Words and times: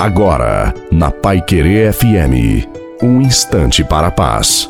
Agora, 0.00 0.72
na 0.90 1.10
Pai 1.10 1.42
Querer 1.42 1.92
FM, 1.92 2.66
um 3.02 3.20
instante 3.20 3.84
para 3.84 4.06
a 4.06 4.10
paz. 4.10 4.66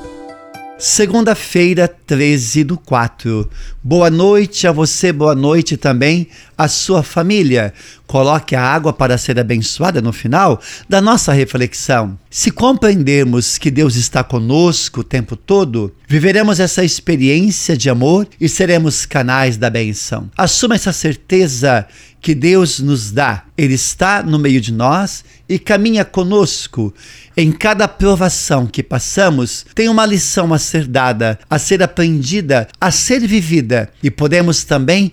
Segunda-feira, 0.76 1.86
13 1.86 2.64
do 2.64 2.76
4. 2.76 3.48
Boa 3.80 4.10
noite 4.10 4.66
a 4.66 4.72
você, 4.72 5.12
boa 5.12 5.34
noite 5.34 5.76
também 5.76 6.26
à 6.58 6.66
sua 6.66 7.02
família. 7.02 7.72
Coloque 8.06 8.56
a 8.56 8.62
água 8.62 8.92
para 8.92 9.18
ser 9.18 9.38
abençoada 9.38 10.00
no 10.00 10.12
final 10.12 10.58
da 10.88 11.00
nossa 11.00 11.34
reflexão. 11.34 12.18
Se 12.30 12.50
compreendermos 12.50 13.58
que 13.58 13.70
Deus 13.70 13.94
está 13.94 14.24
conosco 14.24 15.00
o 15.00 15.04
tempo 15.04 15.36
todo, 15.36 15.94
viveremos 16.08 16.58
essa 16.58 16.82
experiência 16.82 17.76
de 17.76 17.90
amor 17.90 18.26
e 18.40 18.48
seremos 18.48 19.04
canais 19.04 19.58
da 19.58 19.68
benção. 19.68 20.30
Assuma 20.34 20.74
essa 20.74 20.94
certeza 20.94 21.86
que 22.20 22.34
Deus 22.34 22.80
nos 22.80 23.10
dá. 23.10 23.44
Ele 23.56 23.74
está 23.74 24.22
no 24.22 24.38
meio 24.38 24.60
de 24.60 24.72
nós 24.72 25.24
e 25.48 25.58
caminha 25.58 26.04
conosco. 26.04 26.94
Em 27.36 27.50
cada 27.50 27.88
provação 27.88 28.66
que 28.66 28.82
passamos, 28.82 29.64
tem 29.74 29.88
uma 29.88 30.04
lição 30.04 30.52
a 30.52 30.58
ser 30.58 30.86
dada, 30.86 31.38
a 31.48 31.58
ser 31.58 31.82
aprendida, 31.82 32.68
a 32.80 32.90
ser 32.90 33.26
vivida. 33.26 33.90
E 34.02 34.10
podemos 34.10 34.64
também 34.64 35.12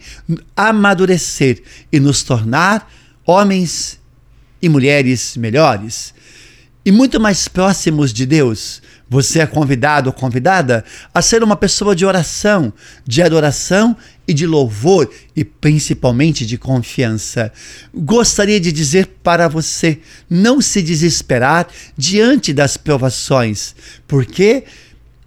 amadurecer 0.56 1.64
e 1.92 2.00
nos 2.00 2.24
tornar 2.24 2.92
homens 3.26 4.00
e 4.62 4.68
mulheres 4.68 5.38
melhores 5.38 6.14
e 6.88 6.92
muito 6.92 7.20
mais 7.20 7.50
próximos 7.50 8.14
de 8.14 8.26
Deus. 8.26 8.82
Você 9.10 9.40
é 9.40 9.46
convidado 9.46 10.08
ou 10.08 10.14
convidada 10.14 10.86
a 11.14 11.22
ser 11.22 11.44
uma 11.44 11.58
pessoa 11.58 11.94
de 11.94 12.06
oração, 12.06 12.72
de 13.06 13.22
adoração 13.22 13.94
e 14.26 14.34
de 14.34 14.48
louvor 14.48 15.12
e 15.36 15.44
principalmente 15.44 16.46
de 16.46 16.58
confiança. 16.58 17.52
Gostaria 17.94 18.58
de 18.58 18.72
dizer 18.72 19.18
para 19.22 19.50
você 19.50 20.00
não 20.30 20.62
se 20.62 20.82
desesperar 20.82 21.68
diante 21.98 22.54
das 22.54 22.78
provações, 22.78 23.76
porque 24.08 24.64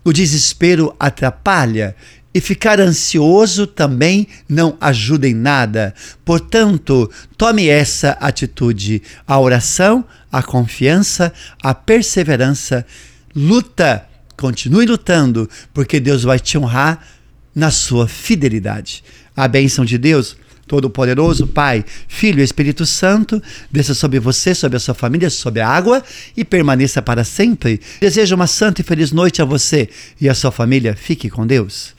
o 0.03 0.14
desespero 0.14 0.97
atrapalha 0.98 1.94
e 2.33 2.41
ficar 2.41 2.81
ansioso 2.81 3.66
também 3.66 4.27
não 4.48 4.78
ajuda 4.81 5.28
em 5.28 5.34
nada. 5.34 5.94
Portanto, 6.25 7.11
tome 7.36 7.69
essa 7.69 8.12
atitude: 8.12 9.03
a 9.27 9.38
oração, 9.38 10.05
a 10.31 10.42
confiança, 10.42 11.33
a 11.62 11.75
perseverança. 11.75 12.86
Luta, 13.34 14.06
continue 14.37 14.87
lutando, 14.87 15.48
porque 15.72 16.00
Deus 16.00 16.22
vai 16.22 16.39
te 16.39 16.56
honrar 16.56 17.06
na 17.55 17.70
sua 17.70 18.06
fidelidade. 18.06 19.03
A 19.37 19.47
bênção 19.48 19.84
de 19.84 19.98
Deus. 19.98 20.37
Todo-Poderoso, 20.67 21.48
Pai, 21.48 21.84
Filho 22.06 22.39
e 22.41 22.45
Espírito 22.45 22.87
Santo, 22.87 23.42
desça 23.72 23.92
sobre 23.92 24.20
você, 24.20 24.55
sobre 24.55 24.77
a 24.77 24.81
sua 24.81 24.95
família, 24.95 25.28
sobre 25.28 25.61
a 25.61 25.69
água 25.69 26.00
e 26.37 26.44
permaneça 26.44 27.03
para 27.03 27.25
sempre. 27.25 27.81
Desejo 28.00 28.37
uma 28.37 28.47
santa 28.47 28.81
e 28.81 28.84
feliz 28.84 29.11
noite 29.11 29.42
a 29.42 29.44
você 29.44 29.89
e 30.20 30.28
a 30.28 30.34
sua 30.34 30.53
família. 30.53 30.94
Fique 30.94 31.28
com 31.28 31.44
Deus. 31.44 31.92